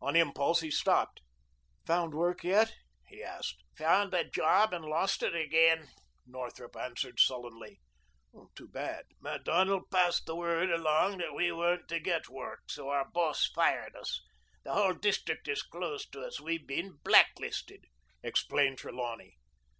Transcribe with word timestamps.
On 0.00 0.14
impulse 0.14 0.60
he 0.60 0.70
stopped. 0.70 1.20
"Found 1.84 2.14
work 2.14 2.44
yet?" 2.44 2.72
he 3.08 3.24
asked. 3.24 3.56
"Found 3.76 4.14
a 4.14 4.22
job 4.22 4.72
and 4.72 4.84
lost 4.84 5.20
it 5.20 5.34
again," 5.34 5.88
Northrup 6.24 6.76
answered 6.76 7.18
sullenly. 7.18 7.80
"Too 8.54 8.68
bad." 8.68 9.06
"Macdonald 9.20 9.90
passed 9.90 10.26
the 10.26 10.36
word 10.36 10.70
along 10.70 11.18
that 11.18 11.34
we 11.34 11.50
weren't 11.50 11.88
to 11.88 11.98
get 11.98 12.28
work. 12.28 12.60
So 12.70 12.88
our 12.88 13.10
boss 13.10 13.50
fired 13.52 13.96
us. 13.96 14.22
The 14.62 14.74
whole 14.74 14.94
district 14.94 15.48
is 15.48 15.64
closed 15.64 16.12
to 16.12 16.20
us. 16.20 16.38
We 16.40 16.56
been 16.58 17.00
blacklisted," 17.02 17.86
explained 18.22 18.78
Trelawney. 18.78 19.38